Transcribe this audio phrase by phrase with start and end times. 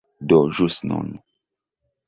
[0.31, 1.13] Do ĵus nun